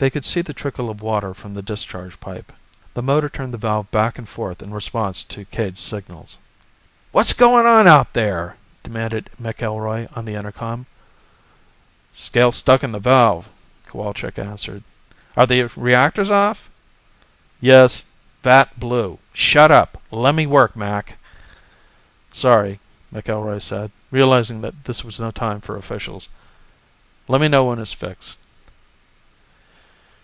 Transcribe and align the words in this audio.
They 0.00 0.10
could 0.10 0.24
see 0.24 0.42
the 0.42 0.54
trickle 0.54 0.90
of 0.90 1.02
water 1.02 1.34
from 1.34 1.54
the 1.54 1.60
discharge 1.60 2.20
pipe. 2.20 2.52
The 2.94 3.02
motor 3.02 3.28
turned 3.28 3.52
the 3.52 3.58
valve 3.58 3.90
back 3.90 4.16
and 4.16 4.28
forth 4.28 4.62
in 4.62 4.72
response 4.72 5.24
to 5.24 5.44
Cade's 5.46 5.80
signals. 5.80 6.38
"What's 7.10 7.32
going 7.32 7.66
on 7.66 7.88
out 7.88 8.12
there?" 8.12 8.58
demanded 8.84 9.28
McIlroy 9.42 10.08
on 10.16 10.24
the 10.24 10.36
intercom. 10.36 10.86
"Scale 12.14 12.52
stuck 12.52 12.84
in 12.84 12.92
the 12.92 13.00
valve," 13.00 13.48
Cowalczk 13.88 14.38
answered. 14.38 14.84
"Are 15.36 15.48
the 15.48 15.64
reactors 15.74 16.30
off?" 16.30 16.70
"Yes. 17.60 18.04
Vat 18.44 18.78
blew. 18.78 19.18
Shut 19.32 19.72
up! 19.72 20.00
Let 20.12 20.36
me 20.36 20.46
work, 20.46 20.76
Mac!" 20.76 21.18
"Sorry," 22.32 22.78
McIlroy 23.12 23.60
said, 23.60 23.90
realizing 24.12 24.60
that 24.60 24.84
this 24.84 25.02
was 25.02 25.18
no 25.18 25.32
time 25.32 25.60
for 25.60 25.76
officials. 25.76 26.28
"Let 27.26 27.40
me 27.40 27.48
know 27.48 27.64
when 27.64 27.80
it's 27.80 27.92
fixed." 27.92 28.38